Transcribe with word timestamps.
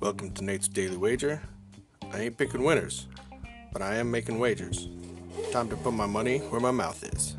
Welcome 0.00 0.32
to 0.34 0.42
Nate's 0.42 0.66
Daily 0.66 0.96
Wager. 0.96 1.40
I 2.12 2.22
ain't 2.22 2.36
picking 2.36 2.64
winners, 2.64 3.06
but 3.72 3.80
I 3.80 3.94
am 3.96 4.10
making 4.10 4.40
wagers. 4.40 4.88
Time 5.52 5.68
to 5.68 5.76
put 5.76 5.92
my 5.92 6.06
money 6.06 6.38
where 6.38 6.60
my 6.60 6.72
mouth 6.72 7.04
is. 7.04 7.36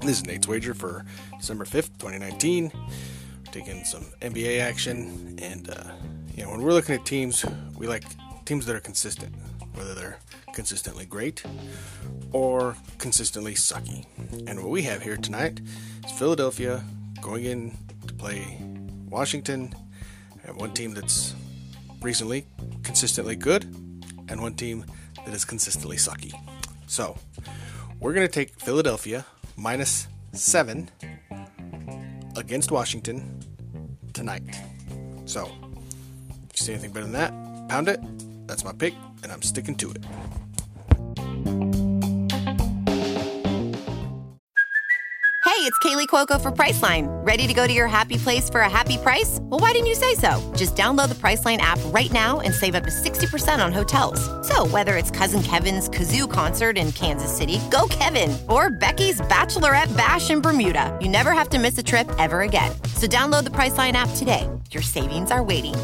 This 0.00 0.16
is 0.16 0.24
Nate's 0.24 0.48
Wager 0.48 0.72
for 0.72 1.04
December 1.38 1.66
5th, 1.66 1.98
2019. 1.98 2.72
We're 2.72 3.52
taking 3.52 3.84
some 3.84 4.04
NBA 4.22 4.60
action, 4.60 5.38
and 5.42 5.68
uh, 5.68 5.92
you 6.34 6.42
know, 6.42 6.50
when 6.50 6.62
we're 6.62 6.72
looking 6.72 6.94
at 6.94 7.04
teams, 7.04 7.44
we 7.76 7.86
like 7.86 8.04
teams 8.44 8.66
that 8.66 8.74
are 8.74 8.80
consistent, 8.80 9.34
whether 9.74 9.94
they're 9.94 10.18
consistently 10.52 11.06
great 11.06 11.44
or 12.32 12.76
consistently 12.98 13.54
sucky. 13.54 14.04
And 14.48 14.60
what 14.60 14.70
we 14.70 14.82
have 14.82 15.02
here 15.02 15.16
tonight 15.16 15.60
is 16.04 16.12
Philadelphia 16.12 16.84
going 17.20 17.44
in 17.44 17.76
to 18.06 18.14
play 18.14 18.58
Washington, 19.08 19.74
and 20.44 20.56
one 20.56 20.72
team 20.72 20.92
that's 20.92 21.34
recently 22.02 22.46
consistently 22.82 23.36
good, 23.36 23.64
and 24.28 24.42
one 24.42 24.54
team 24.54 24.84
that 25.24 25.34
is 25.34 25.44
consistently 25.44 25.96
sucky. 25.96 26.32
So, 26.86 27.16
we're 28.00 28.12
going 28.12 28.26
to 28.26 28.32
take 28.32 28.60
Philadelphia 28.60 29.24
minus 29.56 30.08
seven 30.32 30.90
against 32.36 32.72
Washington 32.72 33.40
tonight. 34.12 34.42
So, 35.24 35.50
you 36.54 36.64
see 36.64 36.72
anything 36.72 36.92
better 36.92 37.06
than 37.06 37.12
that, 37.12 37.32
pound 37.68 37.88
it. 37.88 38.00
That's 38.46 38.64
my 38.64 38.72
pick, 38.72 38.94
and 39.22 39.32
I'm 39.32 39.42
sticking 39.42 39.74
to 39.76 39.90
it. 39.90 40.04
Hey, 45.44 45.70
it's 45.70 45.78
Kaley 45.78 46.08
Cuoco 46.08 46.40
for 46.40 46.50
Priceline. 46.50 47.06
Ready 47.24 47.46
to 47.46 47.54
go 47.54 47.66
to 47.66 47.72
your 47.72 47.86
happy 47.86 48.16
place 48.16 48.50
for 48.50 48.62
a 48.62 48.68
happy 48.68 48.98
price? 48.98 49.38
Well, 49.42 49.60
why 49.60 49.70
didn't 49.70 49.86
you 49.86 49.94
say 49.94 50.14
so? 50.16 50.52
Just 50.56 50.74
download 50.74 51.10
the 51.10 51.14
Priceline 51.14 51.58
app 51.58 51.78
right 51.86 52.10
now 52.10 52.40
and 52.40 52.52
save 52.52 52.74
up 52.74 52.82
to 52.82 52.90
60% 52.90 53.64
on 53.64 53.72
hotels. 53.72 54.20
So, 54.48 54.66
whether 54.66 54.96
it's 54.96 55.12
Cousin 55.12 55.42
Kevin's 55.42 55.88
Kazoo 55.88 56.30
concert 56.30 56.76
in 56.76 56.90
Kansas 56.92 57.34
City, 57.34 57.60
go 57.70 57.86
Kevin, 57.88 58.36
or 58.48 58.68
Becky's 58.68 59.20
Bachelorette 59.22 59.96
Bash 59.96 60.28
in 60.30 60.40
Bermuda, 60.40 60.98
you 61.00 61.08
never 61.08 61.32
have 61.32 61.48
to 61.50 61.58
miss 61.58 61.78
a 61.78 61.82
trip 61.84 62.10
ever 62.18 62.40
again. 62.40 62.72
So, 62.96 63.06
download 63.06 63.44
the 63.44 63.50
Priceline 63.50 63.92
app 63.92 64.10
today. 64.16 64.50
Your 64.72 64.82
savings 64.82 65.30
are 65.30 65.44
waiting. 65.44 65.76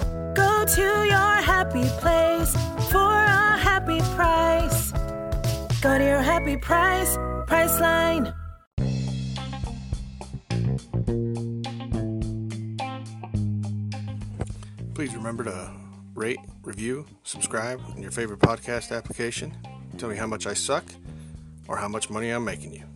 To 0.74 0.82
your 0.82 1.34
happy 1.42 1.82
place 1.98 2.52
for 2.92 3.12
a 3.12 3.58
happy 3.58 3.98
price. 4.14 4.92
Go 5.80 5.98
to 5.98 6.04
your 6.04 6.22
happy 6.22 6.56
price, 6.56 7.16
Priceline. 7.48 8.32
Please 14.94 15.12
remember 15.16 15.42
to 15.42 15.72
rate, 16.14 16.38
review, 16.62 17.04
subscribe 17.24 17.80
in 17.96 18.02
your 18.02 18.12
favorite 18.12 18.38
podcast 18.38 18.96
application. 18.96 19.56
Tell 19.98 20.08
me 20.08 20.14
how 20.14 20.28
much 20.28 20.46
I 20.46 20.54
suck 20.54 20.84
or 21.66 21.78
how 21.78 21.88
much 21.88 22.10
money 22.10 22.30
I'm 22.30 22.44
making 22.44 22.74
you. 22.74 22.89